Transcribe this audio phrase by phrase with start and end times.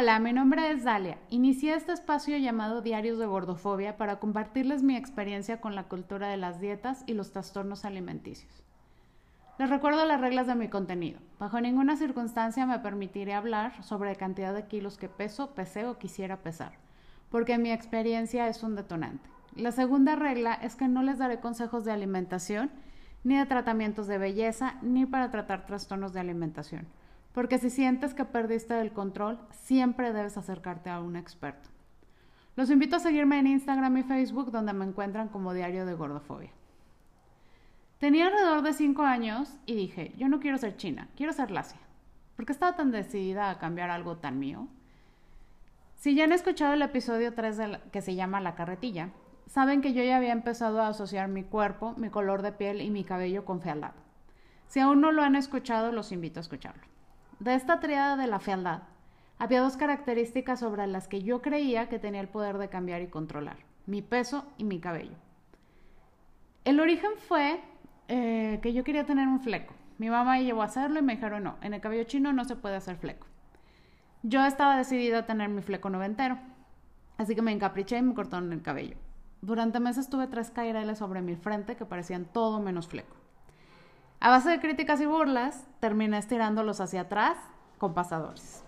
[0.00, 1.18] Hola, mi nombre es Dalia.
[1.28, 6.36] Inicié este espacio llamado Diarios de Gordofobia para compartirles mi experiencia con la cultura de
[6.36, 8.62] las dietas y los trastornos alimenticios.
[9.58, 11.18] Les recuerdo las reglas de mi contenido.
[11.40, 15.98] Bajo ninguna circunstancia me permitiré hablar sobre la cantidad de kilos que peso, pesé o
[15.98, 16.74] quisiera pesar,
[17.28, 19.28] porque mi experiencia es un detonante.
[19.56, 22.70] La segunda regla es que no les daré consejos de alimentación,
[23.24, 26.86] ni de tratamientos de belleza, ni para tratar trastornos de alimentación,
[27.38, 31.68] porque si sientes que perdiste el control, siempre debes acercarte a un experto.
[32.56, 36.50] Los invito a seguirme en Instagram y Facebook, donde me encuentran como Diario de Gordofobia.
[38.00, 41.78] Tenía alrededor de 5 años y dije, yo no quiero ser china, quiero ser lacia.
[42.34, 44.66] ¿Por qué estaba tan decidida a cambiar algo tan mío?
[45.94, 47.60] Si ya han escuchado el episodio 3
[47.92, 49.10] que se llama La carretilla,
[49.46, 52.90] saben que yo ya había empezado a asociar mi cuerpo, mi color de piel y
[52.90, 53.92] mi cabello con fealdad.
[54.66, 56.97] Si aún no lo han escuchado, los invito a escucharlo.
[57.40, 58.82] De esta triada de la fealdad,
[59.38, 63.06] había dos características sobre las que yo creía que tenía el poder de cambiar y
[63.06, 65.14] controlar, mi peso y mi cabello.
[66.64, 67.60] El origen fue
[68.08, 69.72] eh, que yo quería tener un fleco.
[69.98, 72.56] Mi mamá llevó a hacerlo y me dijeron, no, en el cabello chino no se
[72.56, 73.28] puede hacer fleco.
[74.24, 76.38] Yo estaba decidida a tener mi fleco noventero,
[77.18, 78.96] así que me encapriché y me cortaron el cabello.
[79.42, 83.14] Durante meses tuve tres caireles sobre mi frente que parecían todo menos fleco.
[84.20, 87.38] A base de críticas y burlas, terminé estirándolos hacia atrás
[87.78, 88.64] con pasadores.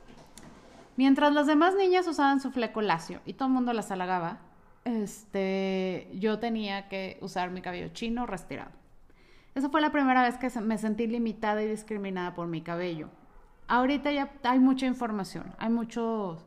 [0.97, 4.39] Mientras las demás niñas usaban su fleco lacio y todo el mundo las halagaba,
[4.85, 8.71] este, yo tenía que usar mi cabello chino retirado.
[9.55, 13.09] Esa fue la primera vez que me sentí limitada y discriminada por mi cabello.
[13.67, 16.45] Ahorita ya hay mucha información, hay muchas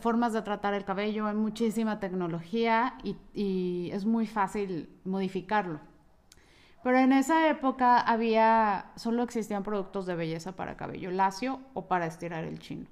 [0.00, 5.80] formas de tratar el cabello, hay muchísima tecnología y, es muy fácil modificarlo.
[6.82, 12.06] Pero en esa época había, solo existían productos de belleza para cabello lacio o para
[12.06, 12.86] estirar el chino.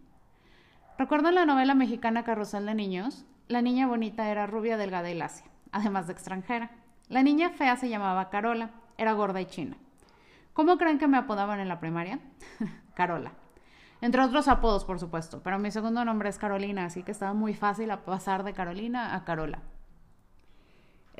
[0.96, 5.46] Recuerdo la novela mexicana Carrusel de Niños, la niña bonita era rubia, delgada y lacia,
[5.73, 6.70] además de extranjera.
[7.08, 9.77] La niña fea se llamaba Carola era gorda y china.
[10.52, 12.20] ¿Cómo creen que me apodaban en la primaria?
[12.95, 13.33] Carola.
[14.02, 17.55] Entre otros apodos, por supuesto, pero mi segundo nombre es Carolina, así que estaba muy
[17.55, 19.61] fácil pasar de Carolina a Carola.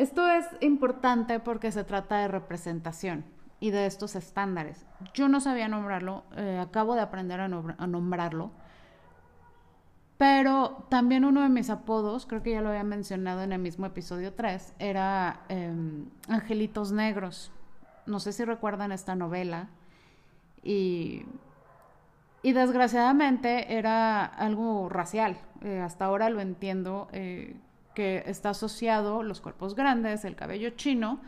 [0.01, 3.25] Esto es importante porque se trata de representación
[3.61, 4.87] y de estos estándares.
[5.13, 8.51] Yo no sabía nombrarlo, eh, acabo de aprender a, nombrarlo,
[10.17, 13.85] pero también uno de mis apodos, creo que ya lo había mencionado en el mismo
[13.85, 17.53] episodio 3, era em, Angelitos Negros
[18.07, 19.69] no sé si recuerdan esta novela,
[20.63, 21.27] y,
[22.43, 25.37] y desgraciadamente era algo racial.
[25.61, 27.55] Eh, hasta ahora lo entiendo, eh,
[27.95, 31.21] que está asociado los cuerpos grandes, el cabello chino,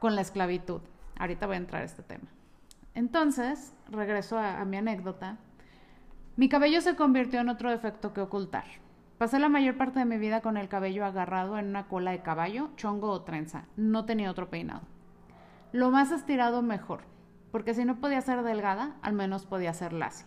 [0.00, 0.80] con la esclavitud.
[1.18, 2.28] Ahorita voy a entrar a este tema.
[2.94, 5.38] Entonces, regreso a, a mi anécdota.
[6.36, 8.64] Mi cabello se convirtió en otro defecto que ocultar.
[9.18, 12.22] Pasé la mayor parte de mi vida con el cabello agarrado en una cola de
[12.22, 13.66] caballo, chongo o trenza.
[13.76, 14.82] No tenía otro peinado.
[15.72, 17.02] Lo más estirado mejor,
[17.52, 20.26] porque si no podía ser delgada, al menos podía ser lacia.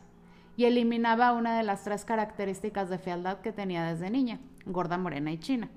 [0.55, 5.31] Y eliminaba una de las tres características de fealdad que tenía desde niña, gorda, morena
[5.31, 5.69] y china.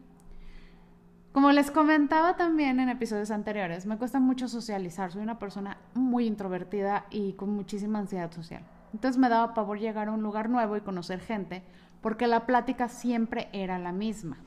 [1.33, 6.27] Como les comentaba también en episodios anteriores, me cuesta mucho socializar, soy una persona muy
[6.27, 8.63] introvertida y con muchísima ansiedad social.
[8.93, 11.63] Entonces me daba pavor llegar a un lugar nuevo y conocer gente,
[12.01, 14.39] porque la plática siempre era la misma.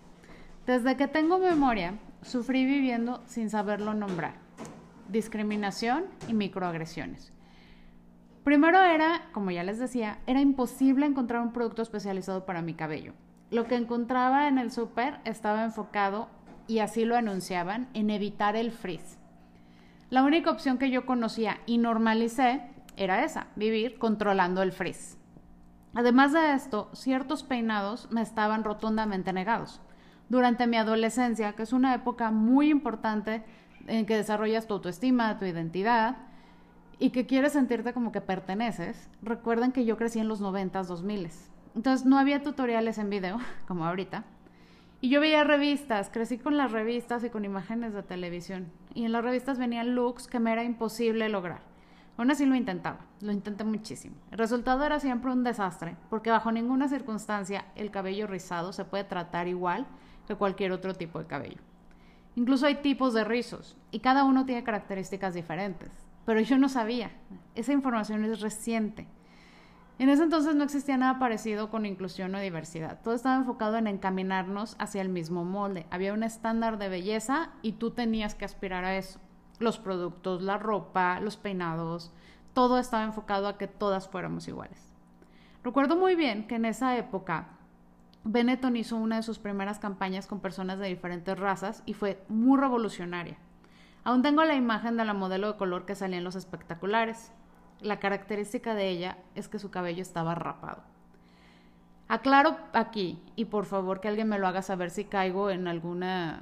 [0.65, 4.49] Desde que tengo memoria, sufrí viviendo sin saberlo nombrar
[5.09, 7.33] discriminación y microagresiones.
[8.49, 13.13] Primero era, como ya les decía, era imposible encontrar un producto especializado para mi cabello.
[13.51, 16.29] Lo que encontraba en el súper estaba enfocado,
[16.65, 19.19] y así lo anunciaban, en evitar el frizz.
[20.09, 22.63] La única opción que yo conocía y normalicé
[22.97, 25.19] era esa, vivir controlando el frizz.
[25.93, 29.79] Además de esto, ciertos peinados me estaban rotundamente negados.
[30.27, 33.43] Durante mi adolescencia, que es una época muy importante
[33.85, 36.28] en que desarrollas tu autoestima, tu identidad
[36.99, 41.29] y que quieres sentirte como que perteneces, recuerden que yo crecí en los 90s, 2000
[41.75, 44.25] Entonces no había tutoriales en video, como ahorita.
[45.01, 48.69] Y yo veía revistas, crecí con las revistas y con imágenes de televisión.
[48.93, 51.61] Y en las revistas venían looks que me era imposible lograr.
[52.17, 54.17] Aún así lo intentaba, lo intenté muchísimo.
[54.29, 59.05] El resultado era siempre un desastre, porque bajo ninguna circunstancia el cabello rizado se puede
[59.05, 59.87] tratar igual
[60.27, 61.61] que cualquier otro tipo de cabello.
[62.35, 66.08] Incluso hay tipos de rizos y cada uno tiene características diferentes.
[66.25, 67.11] Pero yo no sabía.
[67.55, 69.07] Esa información es reciente.
[69.99, 73.01] En ese entonces no existía nada parecido con inclusión o diversidad.
[73.03, 75.87] Todo estaba enfocado en encaminarnos hacia el mismo molde.
[75.91, 79.19] Había un estándar de belleza y tú tenías que aspirar a eso.
[79.59, 82.13] Los productos, la ropa, los peinados,
[82.53, 84.93] todo estaba enfocado a que todas fuéramos iguales.
[85.65, 87.49] Recuerdo muy bien que en esa época
[88.23, 92.57] Benetton hizo una de sus primeras campañas con personas de diferentes razas y fue muy
[92.57, 93.37] revolucionaria.
[94.09, 97.31] Aún tengo la imagen de la modelo de color que salía en los espectaculares.
[97.79, 100.81] La característica de ella es que su cabello estaba rapado.
[102.07, 106.01] Aclaro aquí, y por favor que alguien me lo haga saber si caigo en algún
[106.01, 106.41] eh,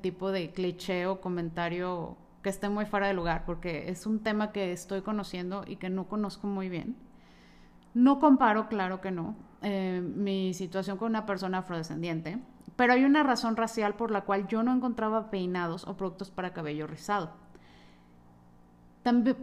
[0.00, 4.50] tipo de cliché o comentario que esté muy fuera de lugar, porque es un tema
[4.50, 6.96] que estoy conociendo y que no conozco muy bien.
[7.92, 12.38] No comparo, claro que no, eh, mi situación con una persona afrodescendiente,
[12.82, 16.52] pero hay una razón racial por la cual yo no encontraba peinados o productos para
[16.52, 17.30] cabello rizado.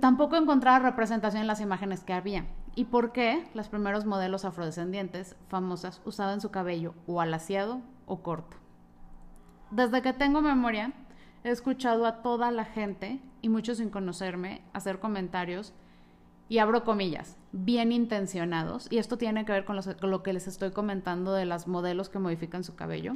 [0.01, 2.47] tampoco encontraba representación en las imágenes que había.
[2.75, 8.57] ¿Y por qué los primeros modelos afrodescendientes famosas usaban su cabello o alaciado o corto?
[9.71, 10.91] Desde que tengo memoria,
[11.45, 15.73] he escuchado a toda la gente, y muchos sin conocerme, hacer comentarios
[16.49, 20.71] y abro comillas, bien intencionados, y esto tiene que ver con, lo que les estoy
[20.71, 23.15] comentando de las modelos que modifican su cabello,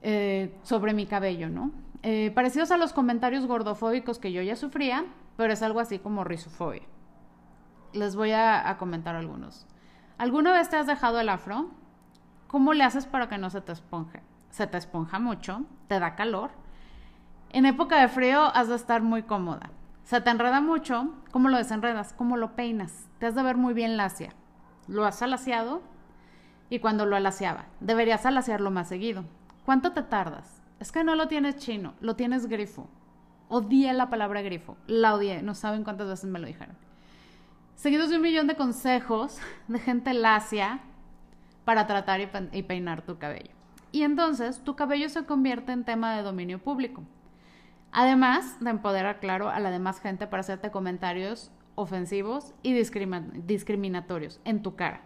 [0.00, 1.72] eh, sobre mi cabello, ¿no?
[2.04, 5.04] Eh, parecidos a los comentarios gordofóbicos que yo ya sufría,
[5.36, 6.82] pero es algo así como risofobia.
[7.92, 9.66] Les voy a, a comentar algunos.
[10.18, 11.68] ¿Alguna vez te has dejado el afro?
[12.46, 14.22] ¿Cómo le haces para que no se te esponje?
[14.50, 16.50] Se te esponja mucho, te da calor.
[17.50, 19.70] En época de frío has de estar muy cómoda
[20.04, 22.12] se te enreda mucho, ¿cómo lo desenredas?
[22.12, 23.08] ¿Cómo lo peinas?
[23.18, 24.34] Te has de ver muy bien lacia.
[24.88, 25.82] Lo has alaciado
[26.68, 29.24] y cuando lo alaciaba, deberías alaciarlo más seguido.
[29.64, 30.62] ¿Cuánto te tardas?
[30.80, 32.88] Es que no lo tienes chino, lo tienes grifo.
[33.48, 36.76] Odié la palabra grifo, la odié, no saben cuántas veces me lo dijeron.
[37.74, 39.38] Seguidos de un millón de consejos
[39.68, 40.80] de gente lacia
[41.64, 42.20] para tratar
[42.52, 43.50] y peinar tu cabello.
[43.92, 47.02] Y entonces tu cabello se convierte en tema de dominio público.
[47.92, 54.62] Además de empoderar, claro, a la demás gente para hacerte comentarios ofensivos y discriminatorios en
[54.62, 55.02] tu cara,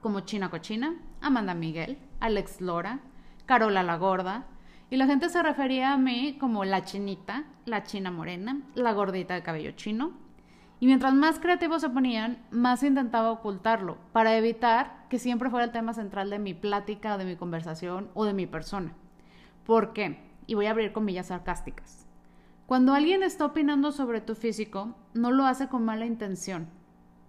[0.00, 2.98] como China Cochina, Amanda Miguel, Alex Lora,
[3.46, 4.46] Carola la Gorda,
[4.90, 9.34] y la gente se refería a mí como la chinita, la china morena, la gordita
[9.34, 10.12] de cabello chino.
[10.80, 15.72] Y mientras más creativos se ponían, más intentaba ocultarlo, para evitar que siempre fuera el
[15.72, 18.92] tema central de mi plática, de mi conversación o de mi persona.
[19.64, 20.33] ¿Por qué?
[20.46, 22.06] Y voy a abrir comillas sarcásticas.
[22.66, 26.68] Cuando alguien está opinando sobre tu físico, no lo hace con mala intención,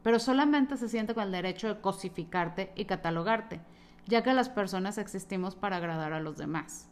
[0.01, 3.59] pero solamente se siente con el derecho de cosificarte y catalogarte,
[4.05, 6.89] ya que las personas existimos para agradar a los demás.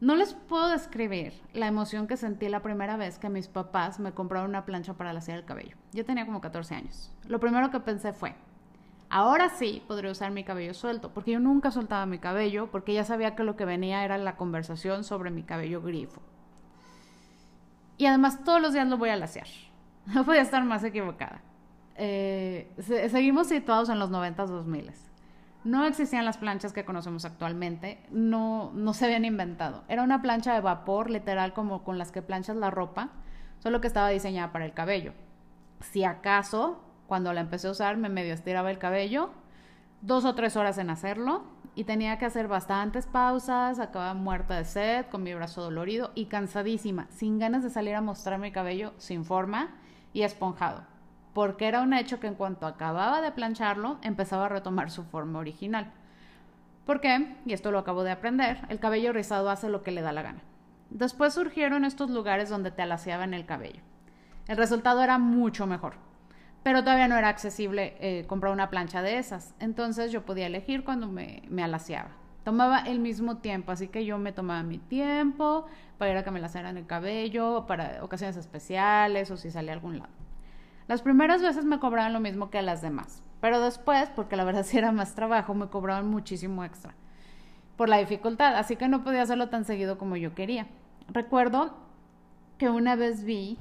[0.00, 4.12] No les puedo describir la emoción que sentí la primera vez que mis papás me
[4.12, 5.76] compraron una plancha para lasear el cabello.
[5.92, 7.10] Yo tenía como 14 años.
[7.26, 8.34] Lo primero que pensé fue,
[9.10, 13.04] Ahora sí podría usar mi cabello suelto, porque yo nunca soltaba mi cabello, porque ya
[13.04, 16.20] sabía que lo que venía era la conversación sobre mi cabello grifo.
[17.96, 19.46] Y además todos los días lo voy a lasear.
[20.06, 21.40] No podía estar más equivocada.
[21.96, 22.70] Eh,
[23.10, 24.92] seguimos situados en los 90s, 2000
[25.64, 29.84] No existían las planchas que conocemos actualmente, no, no se habían inventado.
[29.88, 33.12] Era una plancha de vapor, literal, como con las que planchas la ropa,
[33.60, 35.14] solo que estaba diseñada para el cabello.
[35.80, 39.30] Si acaso cuando la empecé a usar me medio estiraba el cabello,
[40.00, 44.64] dos o tres horas en hacerlo y tenía que hacer bastantes pausas, acababa muerta de
[44.64, 48.92] sed, con mi brazo dolorido y cansadísima, sin ganas de salir a mostrar mi cabello
[48.98, 49.70] sin forma
[50.12, 50.84] y esponjado,
[51.32, 55.40] porque era un hecho que en cuanto acababa de plancharlo empezaba a retomar su forma
[55.40, 55.90] original.
[56.86, 57.36] ¿Por qué?
[57.44, 60.22] Y esto lo acabo de aprender, el cabello rizado hace lo que le da la
[60.22, 60.42] gana.
[60.90, 63.80] Después surgieron estos lugares donde te alaciaban el cabello.
[64.46, 65.94] El resultado era mucho mejor
[66.64, 69.54] pero todavía no era accesible eh, comprar una plancha de esas.
[69.60, 72.10] Entonces yo podía elegir cuando me, me alaciaba.
[72.42, 75.66] Tomaba el mismo tiempo, así que yo me tomaba mi tiempo
[75.98, 79.74] para ir a que me lacearan el cabello, para ocasiones especiales o si salía a
[79.74, 80.10] algún lado.
[80.88, 84.44] Las primeras veces me cobraban lo mismo que a las demás, pero después, porque la
[84.44, 86.94] verdad sí era más trabajo, me cobraban muchísimo extra
[87.76, 90.66] por la dificultad, así que no podía hacerlo tan seguido como yo quería.
[91.08, 91.74] Recuerdo
[92.58, 93.58] que una vez vi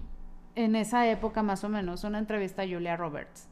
[0.55, 3.47] en esa época más o menos una entrevista a Julia Roberts.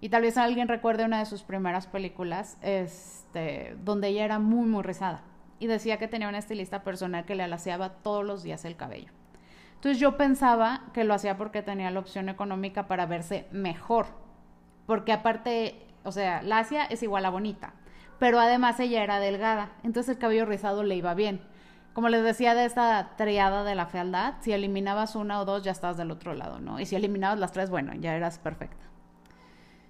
[0.00, 4.66] Y tal vez alguien recuerde una de sus primeras películas, este, donde ella era muy,
[4.66, 5.22] muy rizada.
[5.60, 9.12] Y decía que tenía una estilista personal que le alaciaba todos los días el cabello.
[9.74, 14.06] Entonces yo pensaba que lo hacía porque tenía la opción económica para verse mejor.
[14.86, 17.74] Porque aparte, o sea, lacia es igual a bonita.
[18.18, 19.70] Pero además ella era delgada.
[19.84, 21.40] Entonces el cabello rizado le iba bien
[21.92, 25.72] como les decía de esta triada de la fealdad, si eliminabas una o dos ya
[25.72, 26.80] estabas del otro lado, ¿no?
[26.80, 28.84] Y si eliminabas las tres, bueno, ya eras perfecta.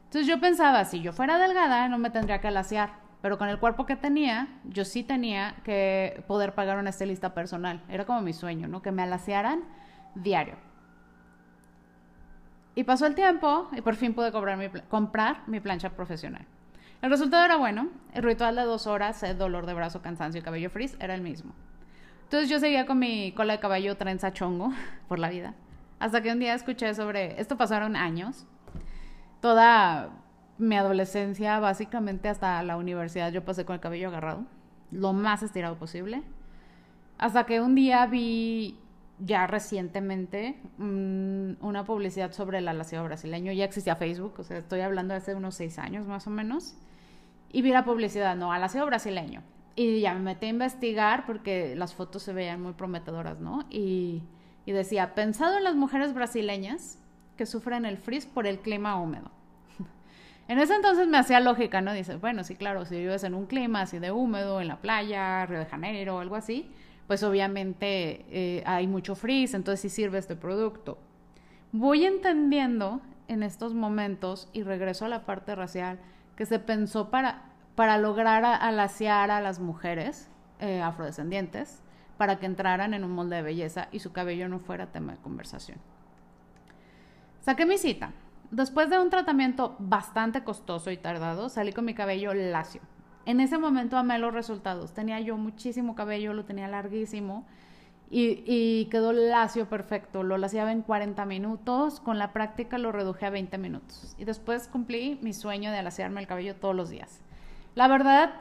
[0.04, 2.90] Entonces yo pensaba, si yo fuera delgada, no me tendría que alaciar,
[3.22, 7.82] pero con el cuerpo que tenía, yo sí tenía que poder pagar una estilista personal.
[7.88, 8.82] Era como mi sueño, ¿no?
[8.82, 9.62] Que me alaciaran
[10.14, 10.56] diario.
[12.74, 16.46] Y pasó el tiempo y por fin pude comprar mi plancha profesional.
[17.00, 17.88] El resultado era bueno.
[18.12, 21.20] El ritual de dos horas, el dolor de brazo, cansancio y cabello frizz era el
[21.20, 21.54] mismo.
[22.32, 24.72] Entonces yo seguía con mi cola de caballo trenza chongo
[25.08, 25.52] por la vida.
[25.98, 27.38] Hasta que un día escuché sobre...
[27.38, 28.46] Esto pasaron años.
[29.42, 30.08] Toda
[30.56, 34.46] mi adolescencia, básicamente hasta la universidad, yo pasé con el cabello agarrado.
[34.90, 36.22] Lo más estirado posible.
[37.18, 38.78] Hasta que un día vi
[39.18, 43.52] ya recientemente mm, una publicidad sobre el alaciado brasileño.
[43.52, 46.76] Ya existía Facebook, o sea, estoy hablando hace unos seis años más o menos.
[47.52, 49.42] Y vi la publicidad, no, alaciado brasileño.
[49.74, 53.64] Y ya me metí a investigar porque las fotos se veían muy prometedoras, ¿no?
[53.70, 54.22] Y,
[54.66, 56.98] y decía, pensado en las mujeres brasileñas
[57.36, 59.30] que sufren el frizz por el clima húmedo.
[60.48, 61.92] en ese entonces me hacía lógica, ¿no?
[61.92, 65.46] Dices, bueno, sí, claro, si vives en un clima así de húmedo, en la playa,
[65.46, 66.70] Río de Janeiro, algo así,
[67.06, 70.98] pues obviamente eh, hay mucho frizz, entonces sí sirve este producto.
[71.72, 75.98] Voy entendiendo en estos momentos, y regreso a la parte racial,
[76.36, 80.28] que se pensó para, para lograr alaciar a las mujeres
[80.60, 81.82] eh, afrodescendientes,
[82.16, 85.18] para que entraran en un molde de belleza y su cabello no fuera tema de
[85.18, 85.78] conversación.
[87.40, 88.12] Saqué mi cita.
[88.50, 92.82] Después de un tratamiento bastante costoso y tardado, salí con mi cabello lacio,
[93.24, 94.92] en ese momento amé los resultados.
[94.94, 97.46] Tenía yo muchísimo cabello, lo tenía larguísimo
[98.10, 100.22] y, quedó lacio perfecto.
[100.22, 104.14] Lo laciaba en 40 minutos, con la práctica lo reduje a 20 minutos.
[104.18, 107.22] Y después cumplí mi sueño de alaciarme el cabello todos los días.
[107.74, 108.34] La verdad,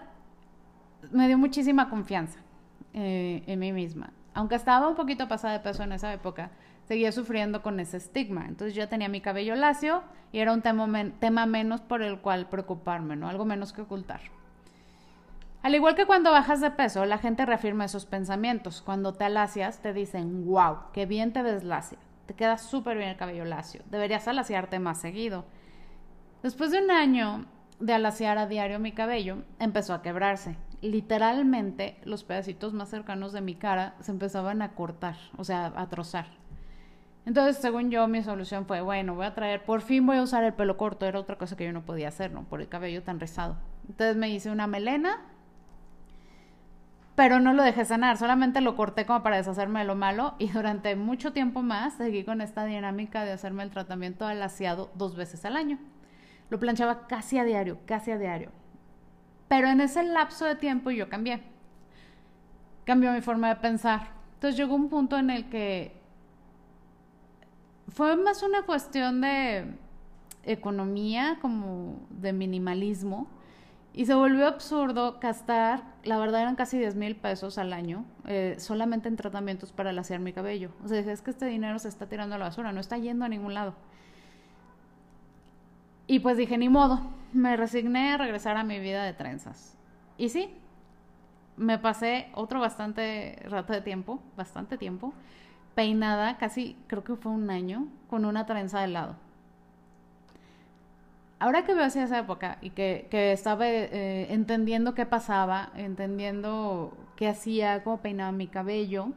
[1.11, 2.39] me dio muchísima confianza
[2.93, 4.11] eh, en mí misma.
[4.33, 6.51] Aunque estaba un poquito pasada de peso en esa época,
[6.83, 8.45] seguía sufriendo con ese estigma.
[8.47, 13.15] Entonces yo tenía mi cabello lacio y era un tema, menos por el cual preocuparme,
[13.15, 13.27] ¿no?
[13.27, 14.21] Algo menos que ocultar.
[15.63, 18.81] Al igual que cuando bajas de peso, la gente reafirma esos pensamientos.
[18.81, 21.99] Cuando te alacias, te dicen, wow, qué bien te ves lacia.
[22.25, 23.81] Te queda súper bien el cabello lacio.
[23.91, 25.45] Deberías alaciarte más seguido.
[26.41, 27.45] Después de un año
[27.81, 30.55] de alaciar a diario mi cabello, empezó a quebrarse.
[30.81, 35.89] Literalmente, los pedacitos más cercanos de mi cara se empezaban a cortar, o sea, a
[35.89, 36.27] trozar.
[37.25, 40.43] Entonces, según yo, mi solución fue, bueno, voy a traer, por fin voy a usar
[40.43, 41.05] el pelo corto.
[41.05, 42.43] Era otra cosa que yo no podía hacer, ¿no?
[42.45, 43.57] Por el cabello tan rizado.
[43.87, 45.19] Entonces me hice una melena
[47.15, 50.47] pero no lo dejé sanar, solamente lo corté como para deshacerme de lo malo y
[50.47, 55.45] durante mucho tiempo más seguí con esta dinámica de hacerme el tratamiento alaciado dos veces
[55.45, 55.77] al año.
[56.51, 58.51] Lo planchaba casi a diario, casi a diario.
[59.47, 61.41] Pero en ese lapso de tiempo yo cambié.
[62.85, 64.09] Cambió mi forma de pensar.
[64.35, 65.99] Entonces llegó un punto en el que
[67.87, 69.65] fue más una cuestión de
[70.43, 73.27] economía, como de minimalismo
[73.93, 78.55] y se volvió absurdo gastar, la verdad eran casi 10 mil pesos al año, eh,
[78.57, 80.71] solamente en tratamientos para lasear mi cabello.
[80.83, 83.25] O sea, es que este dinero se está tirando a la basura, no está yendo
[83.25, 83.75] a ningún lado.
[86.11, 86.99] Y pues dije, ni modo,
[87.31, 89.77] me resigné a regresar a mi vida de trenzas.
[90.17, 90.53] Y sí,
[91.55, 95.13] me pasé otro bastante rato de tiempo, bastante tiempo,
[95.73, 99.15] peinada, casi creo que fue un año, con una trenza de lado
[101.39, 107.29] ahora que veo hacia esa época y que, estaba eh, entendiendo qué pasaba, entendiendo qué
[107.29, 109.13] hacía, cómo peinaba mi cabello,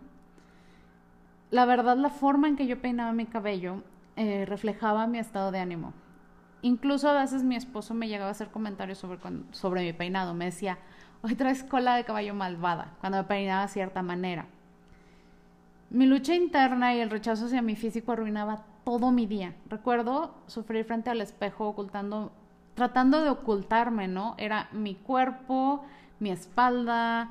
[1.51, 3.83] la verdad la forma en que yo peinaba mi cabello
[4.17, 5.93] eh, reflejaba mi estado de ánimo.
[6.65, 9.19] Incluso a veces mi esposo me llegaba a hacer comentarios sobre,
[9.51, 10.33] sobre mi peinado.
[10.33, 10.79] Me decía,
[11.21, 14.47] hoy traes cola de caballo malvada, cuando me peinaba de cierta manera.
[15.91, 19.55] Mi lucha interna y el rechazo hacia mi físico arruinaba todo mi día.
[19.69, 22.33] Recuerdo sufrir frente al espejo ocultando,
[22.75, 24.35] tratando de ocultarme, ¿no?
[24.39, 25.85] Era mi cuerpo,
[26.19, 27.29] mi espalda,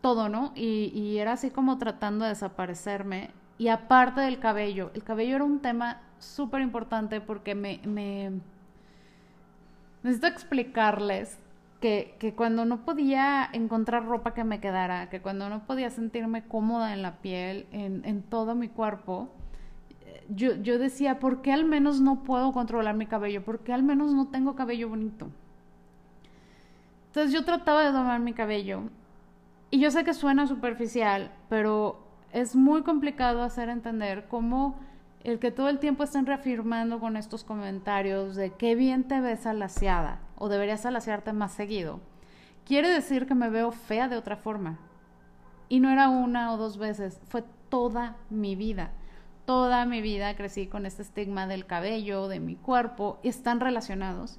[0.00, 0.52] todo, ¿no?
[0.54, 3.32] Y, era así como tratando de desaparecerme.
[3.58, 8.32] Y aparte del cabello, el cabello era un tema súper importante porque me, me...
[10.02, 11.38] Necesito explicarles
[11.80, 16.44] que, que, cuando no podía encontrar ropa que me quedara, que cuando no podía sentirme
[16.46, 19.30] cómoda en la piel, en, en todo mi cuerpo,
[20.28, 23.44] yo, yo decía, ¿por qué al menos no puedo controlar mi cabello?
[23.44, 25.28] ¿Por qué al menos no tengo cabello bonito?
[27.08, 28.82] Entonces yo trataba de domar mi cabello.
[29.70, 32.00] Y yo sé que suena superficial, pero
[32.32, 34.78] es muy complicado hacer entender cómo
[35.24, 39.46] el que todo el tiempo estén reafirmando con estos comentarios de qué bien te ves
[39.46, 42.00] alaciada o deberías alaciarte más seguido,
[42.64, 44.78] quiere decir que me veo fea de otra forma.
[45.68, 48.92] Y no era una o dos veces, fue toda mi vida
[49.44, 54.38] toda mi vida crecí con este estigma del cabello, de mi cuerpo, están relacionados.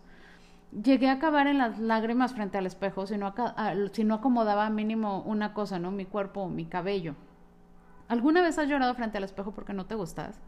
[0.72, 3.34] Llegué a acabar en las lágrimas frente al espejo si no,
[3.94, 5.92] si no acomodaba mínimo una cosa, ¿no?
[5.92, 7.16] Mi cuerpo o mi cabello.
[8.08, 10.40] ¿Alguna vez has llorado frente al espejo porque no te gustas?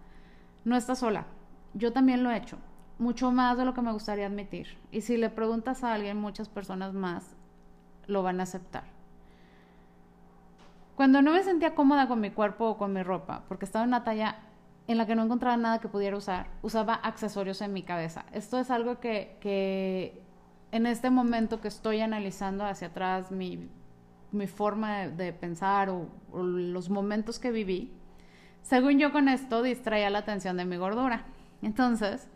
[0.65, 1.25] No estás sola.
[1.73, 2.57] yo también lo he hecho,
[2.97, 4.77] mucho más de lo que me gustaría admitir.
[4.91, 7.35] Y si le preguntas a alguien, muchas personas más
[8.07, 8.83] lo van a aceptar.
[10.95, 13.89] Cuando no me sentía cómoda con mi cuerpo o con mi ropa, porque estaba en
[13.89, 14.39] una talla
[14.87, 18.25] en la que no encontraba nada que pudiera usar, usaba accesorios en mi cabeza.
[18.31, 20.23] Esto es algo que, que
[20.71, 23.69] en este momento que estoy analizando hacia atrás mi,
[24.31, 27.93] mi forma de, pensar o, los momentos que viví,
[28.67, 31.23] según yo con esto distraía la atención de mi gordura.
[31.61, 32.27] Entonces,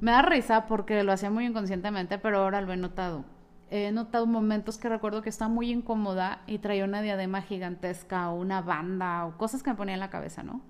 [0.00, 3.24] me da risa porque lo hacía muy inconscientemente, pero ahora lo he notado.
[3.70, 8.36] He notado momentos que recuerdo que estaba muy incómoda y traía una diadema gigantesca o
[8.36, 10.60] una banda o cosas que me ponía en la cabeza, ¿no?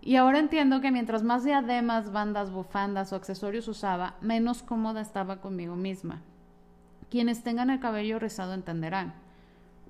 [0.00, 5.40] Y ahora entiendo que mientras más diademas, bandas, bufandas o accesorios usaba, menos cómoda estaba
[5.40, 6.22] conmigo misma.
[7.10, 9.12] Quienes tengan el cabello rizado entenderán.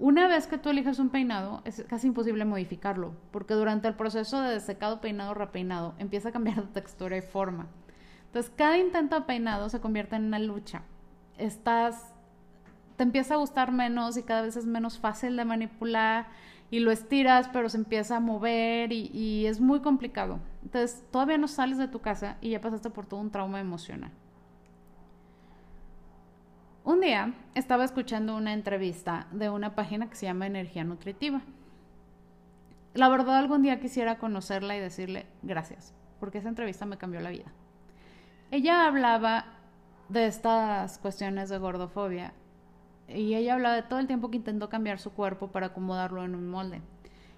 [0.00, 4.40] Una vez que tú eliges un peinado, es casi imposible modificarlo, porque durante el proceso
[4.40, 7.66] de desecado, peinado, repeinado, empieza a cambiar de textura y forma.
[8.24, 10.84] Entonces, cada intento de peinado se convierte en una lucha.
[11.36, 12.14] Estás,
[12.96, 16.28] te empieza a gustar menos y cada vez es menos fácil de manipular
[16.70, 20.40] y lo estiras, pero se empieza a mover y, y es muy complicado.
[20.62, 24.12] Entonces, todavía no sales de tu casa y ya pasaste por todo un trauma emocional.
[26.90, 31.40] Un día estaba escuchando una entrevista de una página que se llama Energía Nutritiva.
[32.94, 37.30] La verdad algún día quisiera conocerla y decirle gracias, porque esa entrevista me cambió la
[37.30, 37.52] vida.
[38.50, 39.44] Ella hablaba
[40.08, 42.32] de estas cuestiones de gordofobia
[43.06, 46.34] y ella hablaba de todo el tiempo que intentó cambiar su cuerpo para acomodarlo en
[46.34, 46.82] un molde,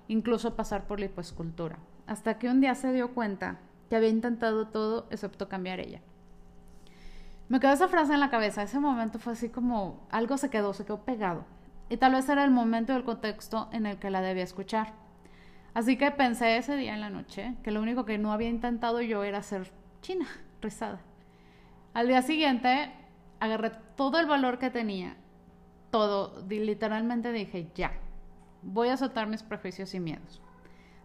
[0.08, 3.58] incluso pasar por lipoescultura, hasta que un día se dio cuenta
[3.90, 6.00] que había intentado todo excepto cambiar ella.
[7.52, 10.72] Me quedó esa frase en la cabeza, ese momento fue así como algo se quedó,
[10.72, 11.44] se quedó pegado.
[11.90, 14.94] Y tal vez era el momento y el contexto en el que la debía escuchar.
[15.74, 19.02] Así que pensé ese día en la noche que lo único que no había intentado
[19.02, 20.26] yo era ser china,
[20.62, 21.00] rizada.
[21.92, 22.90] Al día siguiente
[23.38, 25.18] agarré todo el valor que tenía
[25.90, 27.92] todo, literalmente dije, ya,
[28.62, 30.40] voy a soltar mis prejuicios y miedos.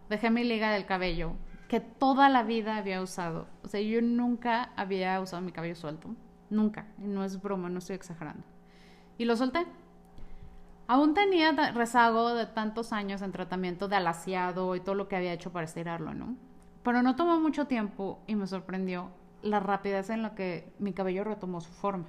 [0.08, 1.34] Dejé mi liga del cabello,
[1.68, 3.48] que toda la vida había usado.
[3.62, 6.16] O sea, yo nunca había usado mi cabello suelto.
[6.50, 6.86] Nunca.
[6.98, 8.44] no es broma, no estoy exagerando.
[9.18, 9.66] Y lo solté.
[10.86, 15.34] Aún tenía rezago de tantos años en tratamiento de alaciado y todo lo que había
[15.34, 16.36] hecho para estirarlo, ¿no?
[16.82, 19.10] Pero no tomó mucho tiempo y me sorprendió
[19.42, 22.06] la rapidez en la que mi cabello retomó su forma.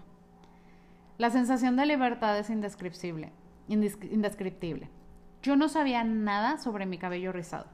[1.17, 3.33] La sensación de libertad es indescriptible,
[3.67, 4.89] indescriptible.
[5.41, 7.65] Yo no sabía nada sobre mi cabello rizado.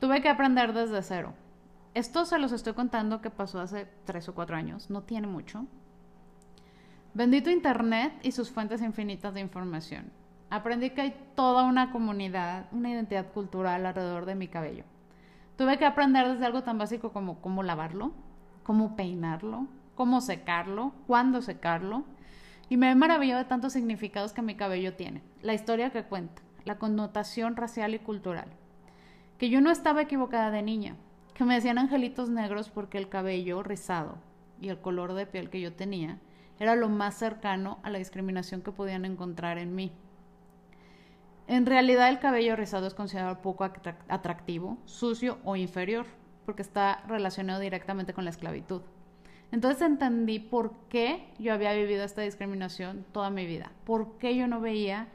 [0.00, 1.32] Tuve que aprender desde cero.
[1.94, 5.64] Esto se los estoy contando que pasó hace tres o cuatro años, no tiene mucho.
[7.14, 10.10] Bendito Internet y sus fuentes infinitas de información.
[10.50, 14.82] Aprendí que hay toda una comunidad, una identidad cultural alrededor de mi cabello.
[15.56, 18.10] Tuve que aprender desde algo tan básico como cómo lavarlo,
[18.64, 22.02] cómo peinarlo, cómo secarlo, cuándo secarlo,
[22.68, 26.42] y me he maravillado de tantos significados que mi cabello tiene, la historia que cuenta,
[26.64, 28.48] la connotación racial y cultural.
[29.38, 30.96] Que yo no estaba equivocada de niña,
[31.34, 34.16] que me decían angelitos negros porque el cabello rizado
[34.60, 36.18] y el color de piel que yo tenía
[36.58, 39.92] era lo más cercano a la discriminación que podían encontrar en mí.
[41.46, 46.06] En realidad el cabello rizado es considerado poco atractivo, sucio o inferior,
[46.46, 48.82] porque está relacionado directamente con la esclavitud.
[49.52, 54.46] Entonces entendí por qué yo había vivido esta discriminación toda mi vida, por qué yo
[54.48, 55.08] no veía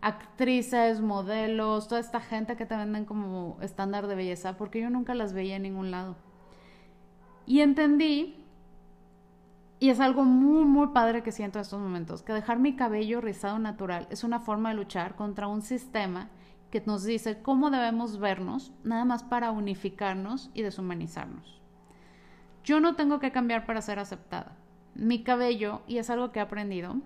[0.00, 5.14] actrices, modelos, toda esta gente que te venden como estándar de belleza, porque yo nunca
[5.14, 6.16] las veía en ningún lado.
[7.46, 8.44] Y entendí,
[9.78, 13.20] y es algo muy, muy padre que siento en estos momentos, que dejar mi cabello
[13.20, 16.30] rizado natural es una forma de luchar contra un sistema
[16.70, 21.60] que nos dice cómo debemos vernos, nada más para unificarnos y deshumanizarnos.
[22.64, 24.56] Yo no tengo que cambiar para ser aceptada.
[24.94, 26.96] Mi cabello, y es algo que he aprendido,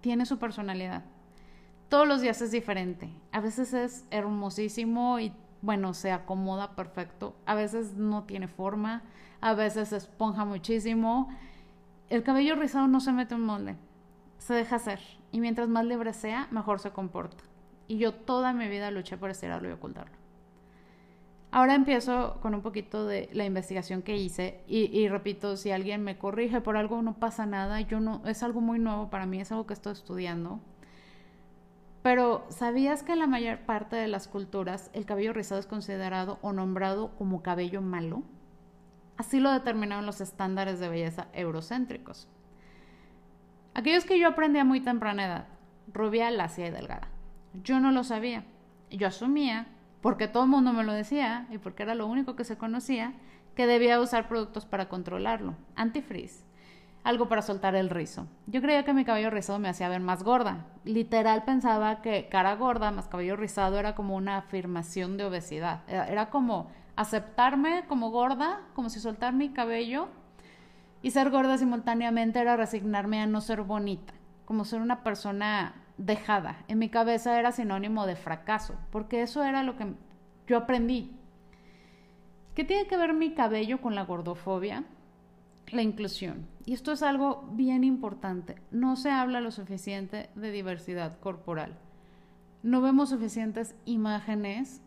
[0.00, 1.04] tiene su personalidad.
[1.88, 3.10] Todos los días es diferente.
[3.32, 7.34] A veces es hermosísimo y bueno, se acomoda perfecto.
[7.46, 9.02] A veces no tiene forma.
[9.40, 11.28] A veces esponja muchísimo.
[12.10, 13.76] El cabello rizado no se mete en molde.
[14.38, 15.00] Se deja hacer.
[15.32, 17.44] Y mientras más libre sea, mejor se comporta.
[17.88, 20.24] Y yo toda mi vida luché por estirarlo y ocultarlo.
[21.54, 26.18] Ahora empiezo con un poquito de la investigación que hice y, repito, si alguien me
[26.18, 29.52] corrige por algo no pasa nada, yo no, es algo muy nuevo para mí, es
[29.52, 30.58] algo que estoy estudiando.
[32.04, 36.38] Pero ¿sabías que en la mayor parte de las culturas el cabello rizado es considerado
[36.42, 38.22] o nombrado como cabello malo?
[39.16, 42.28] Así lo determinaron los estándares de belleza eurocéntricos.
[43.72, 45.48] Aquellos que yo aprendí a muy temprana edad,
[45.94, 47.08] rubia, lacia y delgada.
[47.62, 48.44] Yo no lo sabía.
[48.90, 49.68] Yo asumía
[50.02, 53.14] porque todo el mundo me lo decía y porque era lo único que se conocía,
[53.54, 56.44] que debía usar productos para controlarlo, antifreeze,
[57.04, 58.26] algo para soltar el rizo.
[58.46, 60.66] Yo creía que mi cabello rizado me hacía ver más gorda.
[60.84, 65.82] Literal pensaba que cara gorda más cabello rizado era como una afirmación de obesidad.
[65.86, 70.08] Era como aceptarme como gorda, como si soltar mi cabello
[71.02, 74.14] y ser gorda simultáneamente era resignarme a no ser bonita,
[74.46, 76.64] como ser una persona dejada.
[76.68, 79.92] En mi cabeza era sinónimo de fracaso, porque eso era lo que
[80.46, 81.14] yo aprendí.
[82.54, 84.84] ¿Qué tiene que ver mi cabello con la gordofobia?
[85.68, 86.53] La inclusión.
[86.66, 88.56] Y esto es algo bien importante.
[88.70, 91.76] No se habla lo suficiente de diversidad corporal.
[92.62, 94.80] No vemos suficientes imágenes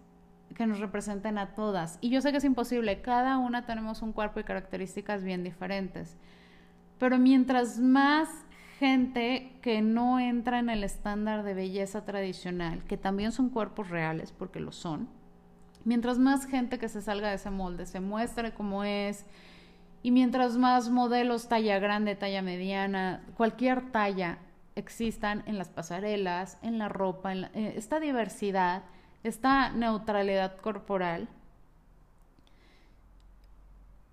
[0.55, 1.99] que nos representen a todas.
[2.01, 6.17] Y yo sé que es imposible, cada una tenemos un cuerpo y características bien diferentes.
[6.97, 8.29] Pero mientras más
[8.79, 14.31] gente que no entra en el estándar de belleza tradicional, que también son cuerpos reales,
[14.31, 15.07] porque lo son,
[15.83, 19.25] mientras más gente que se salga de ese molde se muestre como es,
[20.03, 24.37] y mientras más modelos talla grande, talla mediana, cualquier talla
[24.75, 28.83] existan en las pasarelas, en la ropa, en eh, esta diversidad,
[29.23, 31.27] esta neutralidad corporal,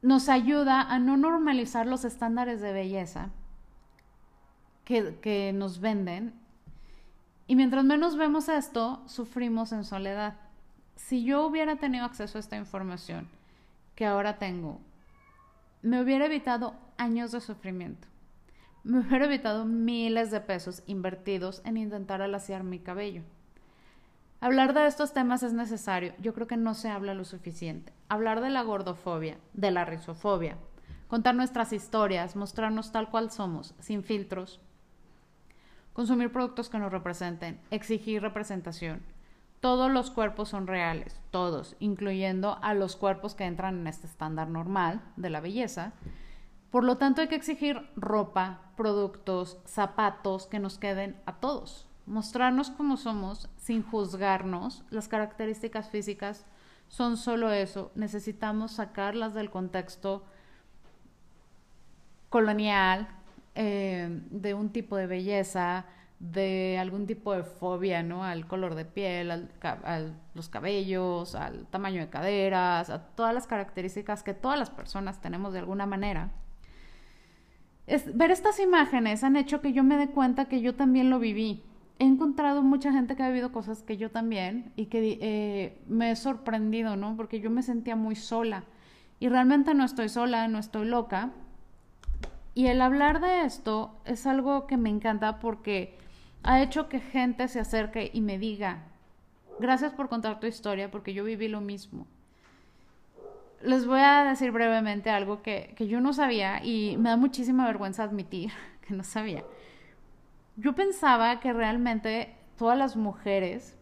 [0.00, 3.30] nos ayuda a no normalizar los estándares de belleza
[4.84, 6.34] que, que, nos venden.
[7.46, 10.34] Y mientras menos vemos esto, sufrimos en soledad.
[10.96, 13.28] Si yo hubiera tenido acceso a esta información
[13.94, 14.80] que ahora tengo,
[15.84, 18.08] me hubiera evitado años de sufrimiento.
[18.84, 23.22] Me hubiera evitado miles de pesos invertidos en intentar alaciar mi cabello.
[24.40, 26.14] Hablar de estos temas es necesario.
[26.18, 27.92] Yo creo que no se habla lo suficiente.
[28.08, 30.56] Hablar de la gordofobia, de la rizofobia,
[31.06, 34.62] contar nuestras historias, mostrarnos tal cual somos, sin filtros,
[35.92, 39.02] consumir productos que nos representen, exigir representación.
[39.64, 44.50] Todos los cuerpos son reales, todos, incluyendo a los cuerpos que entran en este estándar
[44.50, 45.94] normal de la belleza.
[46.70, 52.70] Por lo tanto, hay que exigir ropa, productos, zapatos que nos queden a todos mostrarnos
[52.70, 54.84] como somos sin juzgarnos.
[54.90, 56.44] Las características físicas
[56.88, 57.90] son solo eso.
[57.94, 60.26] Necesitamos sacarlas del contexto
[62.28, 63.08] colonial,
[63.54, 65.86] eh, de un tipo de belleza,
[66.32, 68.24] de algún tipo de fobia, ¿no?
[68.24, 70.00] Al color de piel, al, a
[70.34, 75.52] los cabellos, al tamaño de caderas, a todas las características que todas las personas tenemos
[75.52, 76.32] de alguna manera.
[78.14, 81.62] ver estas imágenes han hecho que yo me dé cuenta que yo también lo viví
[81.98, 86.10] he encontrado mucha gente que ha vivido cosas que yo también y que eh, me
[86.10, 87.16] he sorprendido, ¿no?
[87.16, 88.64] Porque yo me sentía muy sola
[89.20, 91.30] y realmente no estoy sola, no estoy loca.
[92.54, 95.98] Y el hablar de esto es algo que me encanta porque
[96.44, 98.84] ha hecho que gente se acerque y me diga,
[99.58, 102.06] gracias por contar tu historia porque yo viví lo mismo.
[103.62, 107.66] Les voy a decir brevemente algo que, que yo no sabía y me da muchísima
[107.66, 108.52] vergüenza admitir
[108.86, 109.42] que no sabía
[110.56, 113.76] yo pensaba que realmente todas las mujeres,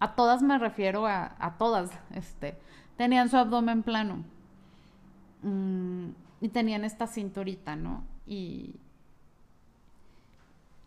[0.00, 2.58] a todas me refiero a, a todas, este,
[2.96, 4.24] tenían su abdomen plano.
[5.42, 8.04] Mm, y tenían esta cinturita, ¿no?
[8.26, 8.74] Y,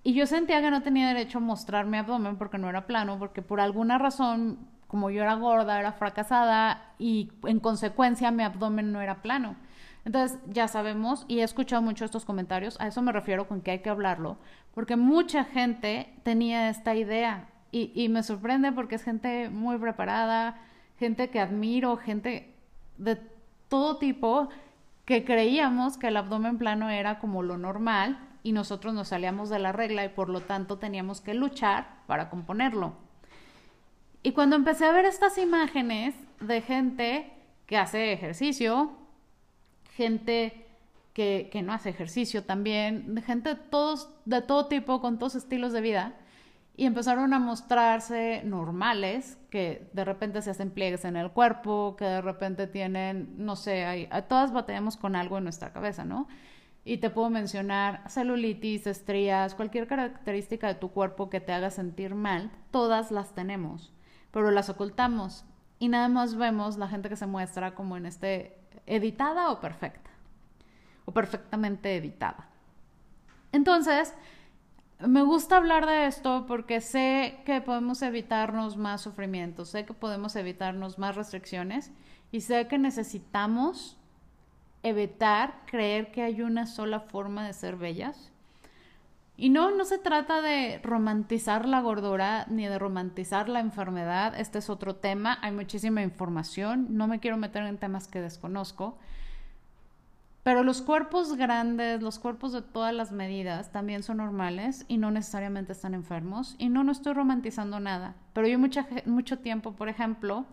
[0.04, 3.20] y yo sentía que no tenía derecho a mostrar mi abdomen porque no era plano,
[3.20, 8.92] porque por alguna razón, como yo era gorda, era fracasada y en consecuencia mi abdomen
[8.92, 9.56] no era plano.
[10.04, 13.72] Entonces, ya sabemos, y he escuchado mucho estos comentarios, a eso me refiero con que
[13.72, 14.38] hay que hablarlo,
[14.74, 20.58] porque mucha gente tenía esta idea y, y me sorprende porque es gente muy preparada,
[20.98, 22.56] gente que admiro, gente
[22.98, 23.20] de
[23.70, 24.50] todo tipo,
[25.06, 29.60] que creíamos que el abdomen plano era como lo normal y nosotros nos salíamos de
[29.60, 32.94] la regla y por lo tanto teníamos que luchar para componerlo.
[34.24, 37.32] Y cuando empecé a ver estas imágenes de gente
[37.66, 38.92] que hace ejercicio,
[39.96, 40.66] gente
[41.14, 45.36] que, que, no hace ejercicio también, de gente de, todos, de todo tipo, con todos
[45.36, 46.16] estilos de vida,
[46.78, 52.06] y empezaron a mostrarse normales, que de repente se hacen pliegues en el cuerpo, que
[52.06, 56.28] de repente tienen, no sé, hay, todas batallamos con algo en nuestra cabeza, ¿no?
[56.84, 62.16] Y te puedo mencionar celulitis, estrías, cualquier característica de tu cuerpo que te haga sentir
[62.16, 63.94] mal, todas las tenemos,
[64.32, 65.46] pero las ocultamos
[65.82, 70.12] y nada más vemos la gente que se muestra como en este editada o perfecta,
[71.06, 72.50] o perfectamente editada.
[73.52, 74.14] Entonces,
[75.00, 80.36] me gusta hablar de esto porque sé que podemos evitarnos más sufrimiento, sé que podemos
[80.36, 81.92] evitarnos más restricciones
[82.32, 83.98] y sé que necesitamos
[84.84, 88.32] evitar creer que hay una sola forma de ser bellas
[89.38, 94.40] Y no, no se trata de romantizar la gordura ni de romantizar la enfermedad.
[94.40, 95.40] Este es otro tema.
[95.42, 96.88] Hay muchísima información.
[96.92, 98.98] No me quiero meter en temas que desconozco.
[100.44, 105.12] Pero los cuerpos grandes, los cuerpos de todas las medidas también son normales y no
[105.12, 106.56] necesariamente están enfermos.
[106.58, 108.16] Y no, no estoy romantizando nada.
[108.34, 110.46] Pero yo mucha, mucho tiempo, por ejemplo,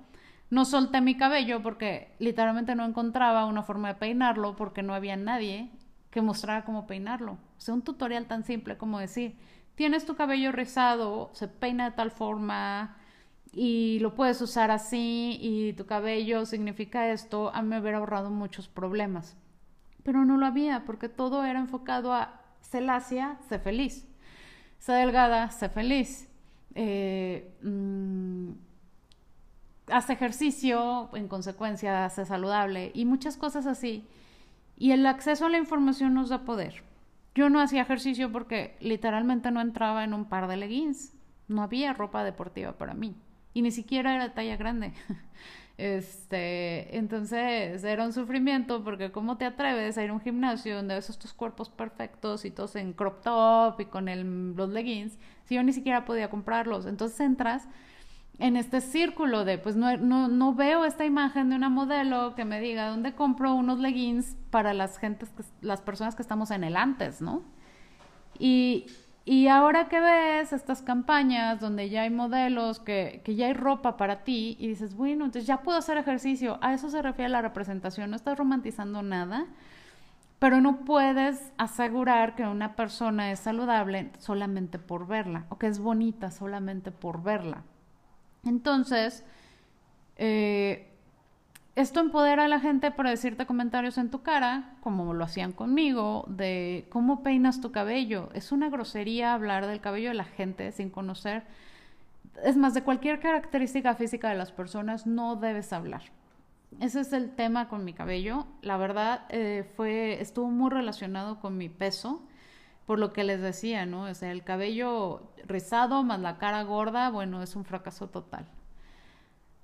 [0.50, 5.16] no solté mi cabello porque literalmente no encontraba una forma de peinarlo porque no había
[5.16, 5.70] nadie
[6.10, 7.32] que mostrara cómo peinarlo.
[7.32, 9.36] O sea, un tutorial tan simple como decir,
[9.74, 12.96] tienes tu cabello rizado, se peina de tal forma
[13.52, 18.30] y lo puedes usar así y tu cabello significa esto, a mí me hubiera ahorrado
[18.30, 19.36] muchos problemas.
[20.02, 24.06] Pero no lo había porque todo era enfocado a sé lacia, sé feliz.
[24.78, 26.28] Sé delgada, sé feliz.
[26.74, 28.50] Eh, mm,
[29.90, 34.04] haz ejercicio, en consecuencia, sé saludable y muchas cosas así.
[34.76, 36.82] Y el acceso a la información nos da poder.
[37.34, 41.14] Yo no hacía ejercicio porque literalmente no entraba en un par de leggings.
[41.48, 43.16] No había ropa deportiva para mí.
[43.54, 44.92] Y ni siquiera era talla grande.
[45.78, 50.96] Este, entonces era un sufrimiento porque cómo te atreves a ir a un gimnasio donde
[50.96, 55.54] ves estos cuerpos perfectos y todos en crop top y con el, los leggings, si
[55.54, 56.84] yo ni siquiera podía comprarlos.
[56.86, 57.68] Entonces entras
[58.38, 62.44] en este círculo de, pues no, no, no, veo esta imagen de una modelo que
[62.44, 66.76] me diga dónde compro unos leggings para las gentes, las personas que estamos en el
[66.76, 67.42] antes, ¿no?
[68.38, 68.86] Y,
[69.24, 73.96] y ahora que ves estas campañas donde ya hay modelos, que, que, ya hay ropa
[73.96, 77.42] para ti, y dices, bueno, entonces ya puedo hacer ejercicio, a eso se refiere la
[77.42, 79.46] representación, no estás romantizando nada,
[80.38, 85.80] pero no puedes asegurar que una persona es saludable solamente por verla, o que es
[85.80, 87.64] bonita solamente por verla.
[88.48, 89.24] Entonces,
[90.16, 90.88] eh,
[91.76, 96.24] esto empodera a la gente para decirte comentarios en tu cara, como lo hacían conmigo,
[96.28, 98.30] de cómo peinas tu cabello.
[98.34, 101.44] Es una grosería hablar del cabello de la gente sin conocer.
[102.42, 106.02] Es más, de cualquier característica física de las personas no debes hablar.
[106.80, 108.46] Ese es el tema con mi cabello.
[108.62, 112.22] La verdad, eh, fue, estuvo muy relacionado con mi peso
[112.88, 114.04] por lo que les decía, ¿no?
[114.04, 118.48] O sea, el cabello rizado más la cara gorda, bueno, es un fracaso total.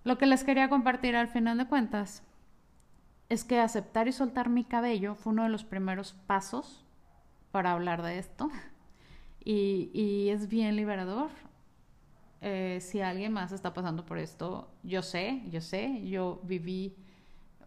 [0.04, 2.22] Lo que les quería compartir al final de cuentas
[3.30, 6.84] es que aceptar y soltar mi cabello fue uno de los primeros pasos
[7.50, 8.50] para hablar de esto
[9.42, 11.30] y, es bien liberador.
[12.42, 16.94] Eh, si alguien más está pasando por esto, yo sé, yo sé, yo viví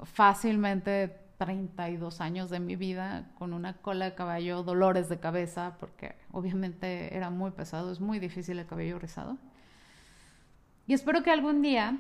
[0.04, 6.15] fácilmente 32 años de mi vida con una cola de caballo, dolores de cabeza, porque
[6.32, 9.38] obviamente era muy pesado, es muy difícil el cabello rizado.
[10.88, 12.00] Y espero que algún día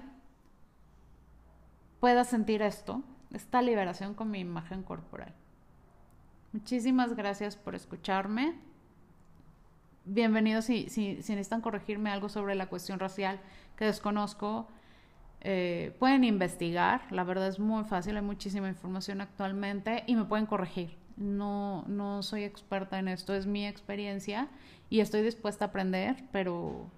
[1.99, 5.33] pueda sentir esto, esta liberación con mi imagen corporal.
[6.53, 8.55] Muchísimas gracias por escucharme.
[10.05, 13.39] Bienvenidos si, si, si necesitan corregirme algo sobre la cuestión racial
[13.75, 14.67] que desconozco
[15.41, 20.45] eh, pueden investigar, la verdad es muy fácil, hay muchísima información actualmente y me pueden
[20.45, 20.97] corregir.
[21.15, 24.47] No, no soy experta en esto, es mi experiencia
[24.89, 26.89] y estoy dispuesta a aprender, pero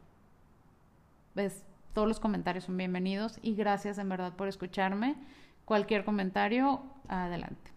[1.34, 5.16] pues, todos los comentarios son bienvenidos y gracias en verdad por escucharme.
[5.66, 7.72] Cualquier comentario, adelante.